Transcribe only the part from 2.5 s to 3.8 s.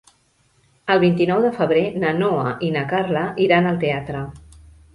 i na Carla iran